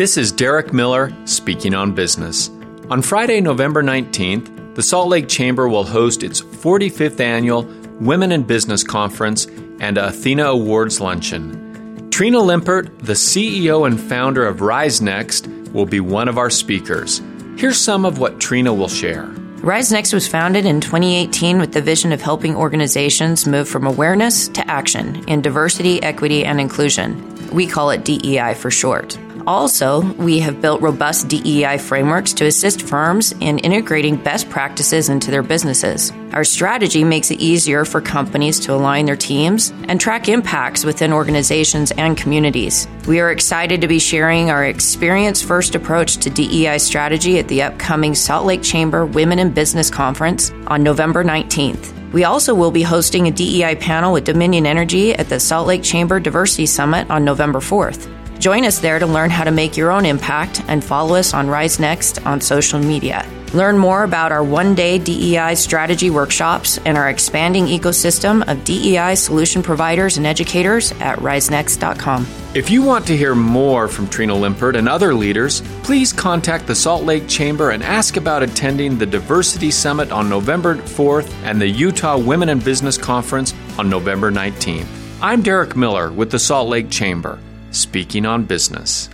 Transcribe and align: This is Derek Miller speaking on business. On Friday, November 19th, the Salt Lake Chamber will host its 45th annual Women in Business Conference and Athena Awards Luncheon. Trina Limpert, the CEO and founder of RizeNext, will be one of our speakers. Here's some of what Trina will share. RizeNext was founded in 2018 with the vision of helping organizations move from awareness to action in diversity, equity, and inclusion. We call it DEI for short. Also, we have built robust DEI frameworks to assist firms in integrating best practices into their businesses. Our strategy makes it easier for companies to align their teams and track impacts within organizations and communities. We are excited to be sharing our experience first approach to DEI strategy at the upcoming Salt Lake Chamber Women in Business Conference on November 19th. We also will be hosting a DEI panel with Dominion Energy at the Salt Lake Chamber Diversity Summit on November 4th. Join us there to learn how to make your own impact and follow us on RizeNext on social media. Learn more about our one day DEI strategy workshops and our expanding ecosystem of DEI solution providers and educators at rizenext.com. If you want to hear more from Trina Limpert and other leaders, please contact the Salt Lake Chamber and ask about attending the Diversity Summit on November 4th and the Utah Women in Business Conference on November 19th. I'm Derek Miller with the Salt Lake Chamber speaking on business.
This 0.00 0.16
is 0.16 0.32
Derek 0.32 0.72
Miller 0.72 1.12
speaking 1.26 1.74
on 1.74 1.92
business. 1.92 2.48
On 2.88 3.02
Friday, 3.02 3.42
November 3.42 3.82
19th, 3.82 4.74
the 4.74 4.82
Salt 4.82 5.10
Lake 5.10 5.28
Chamber 5.28 5.68
will 5.68 5.84
host 5.84 6.22
its 6.22 6.40
45th 6.40 7.20
annual 7.20 7.64
Women 8.00 8.32
in 8.32 8.44
Business 8.44 8.82
Conference 8.82 9.44
and 9.78 9.98
Athena 9.98 10.44
Awards 10.44 11.02
Luncheon. 11.02 12.08
Trina 12.10 12.38
Limpert, 12.38 12.98
the 13.00 13.12
CEO 13.12 13.86
and 13.86 14.00
founder 14.00 14.46
of 14.46 14.60
RizeNext, 14.60 15.70
will 15.72 15.84
be 15.84 16.00
one 16.00 16.28
of 16.28 16.38
our 16.38 16.48
speakers. 16.48 17.20
Here's 17.58 17.76
some 17.76 18.06
of 18.06 18.18
what 18.18 18.40
Trina 18.40 18.72
will 18.72 18.88
share. 18.88 19.26
RizeNext 19.58 20.14
was 20.14 20.26
founded 20.26 20.64
in 20.64 20.80
2018 20.80 21.58
with 21.58 21.74
the 21.74 21.82
vision 21.82 22.10
of 22.10 22.22
helping 22.22 22.56
organizations 22.56 23.46
move 23.46 23.68
from 23.68 23.86
awareness 23.86 24.48
to 24.48 24.66
action 24.66 25.28
in 25.28 25.42
diversity, 25.42 26.02
equity, 26.02 26.42
and 26.42 26.58
inclusion. 26.58 27.50
We 27.50 27.66
call 27.66 27.90
it 27.90 28.06
DEI 28.06 28.54
for 28.54 28.70
short. 28.70 29.18
Also, 29.50 30.02
we 30.12 30.38
have 30.38 30.62
built 30.62 30.80
robust 30.80 31.26
DEI 31.26 31.76
frameworks 31.76 32.32
to 32.34 32.46
assist 32.46 32.82
firms 32.82 33.32
in 33.40 33.58
integrating 33.58 34.14
best 34.14 34.48
practices 34.48 35.08
into 35.08 35.32
their 35.32 35.42
businesses. 35.42 36.12
Our 36.32 36.44
strategy 36.44 37.02
makes 37.02 37.32
it 37.32 37.40
easier 37.40 37.84
for 37.84 38.00
companies 38.00 38.60
to 38.60 38.74
align 38.74 39.06
their 39.06 39.16
teams 39.16 39.72
and 39.88 40.00
track 40.00 40.28
impacts 40.28 40.84
within 40.84 41.12
organizations 41.12 41.90
and 41.90 42.16
communities. 42.16 42.86
We 43.08 43.18
are 43.18 43.32
excited 43.32 43.80
to 43.80 43.88
be 43.88 43.98
sharing 43.98 44.50
our 44.50 44.64
experience 44.64 45.42
first 45.42 45.74
approach 45.74 46.18
to 46.18 46.30
DEI 46.30 46.78
strategy 46.78 47.40
at 47.40 47.48
the 47.48 47.62
upcoming 47.62 48.14
Salt 48.14 48.46
Lake 48.46 48.62
Chamber 48.62 49.04
Women 49.04 49.40
in 49.40 49.50
Business 49.50 49.90
Conference 49.90 50.52
on 50.68 50.84
November 50.84 51.24
19th. 51.24 52.12
We 52.12 52.22
also 52.22 52.54
will 52.54 52.70
be 52.70 52.82
hosting 52.82 53.26
a 53.26 53.32
DEI 53.32 53.74
panel 53.74 54.12
with 54.12 54.22
Dominion 54.22 54.64
Energy 54.64 55.12
at 55.12 55.28
the 55.28 55.40
Salt 55.40 55.66
Lake 55.66 55.82
Chamber 55.82 56.20
Diversity 56.20 56.66
Summit 56.66 57.10
on 57.10 57.24
November 57.24 57.58
4th. 57.58 58.19
Join 58.40 58.64
us 58.64 58.78
there 58.78 58.98
to 58.98 59.06
learn 59.06 59.28
how 59.28 59.44
to 59.44 59.50
make 59.50 59.76
your 59.76 59.90
own 59.90 60.06
impact 60.06 60.62
and 60.66 60.82
follow 60.82 61.16
us 61.16 61.34
on 61.34 61.48
RizeNext 61.48 62.24
on 62.24 62.40
social 62.40 62.80
media. 62.80 63.28
Learn 63.52 63.76
more 63.76 64.02
about 64.02 64.32
our 64.32 64.42
one 64.42 64.74
day 64.74 64.98
DEI 64.98 65.54
strategy 65.56 66.08
workshops 66.08 66.78
and 66.86 66.96
our 66.96 67.10
expanding 67.10 67.66
ecosystem 67.66 68.42
of 68.50 68.64
DEI 68.64 69.14
solution 69.14 69.62
providers 69.62 70.16
and 70.16 70.26
educators 70.26 70.92
at 70.92 71.18
rizenext.com. 71.18 72.26
If 72.54 72.70
you 72.70 72.80
want 72.80 73.06
to 73.08 73.16
hear 73.16 73.34
more 73.34 73.88
from 73.88 74.08
Trina 74.08 74.32
Limpert 74.32 74.74
and 74.74 74.88
other 74.88 75.12
leaders, 75.12 75.60
please 75.82 76.10
contact 76.10 76.66
the 76.66 76.74
Salt 76.74 77.04
Lake 77.04 77.28
Chamber 77.28 77.72
and 77.72 77.82
ask 77.82 78.16
about 78.16 78.42
attending 78.42 78.96
the 78.96 79.04
Diversity 79.04 79.70
Summit 79.70 80.12
on 80.12 80.30
November 80.30 80.76
4th 80.76 81.30
and 81.44 81.60
the 81.60 81.68
Utah 81.68 82.16
Women 82.16 82.48
in 82.48 82.58
Business 82.58 82.96
Conference 82.96 83.52
on 83.78 83.90
November 83.90 84.32
19th. 84.32 84.88
I'm 85.20 85.42
Derek 85.42 85.76
Miller 85.76 86.10
with 86.10 86.30
the 86.30 86.38
Salt 86.38 86.70
Lake 86.70 86.88
Chamber 86.88 87.38
speaking 87.70 88.26
on 88.26 88.44
business. 88.44 89.10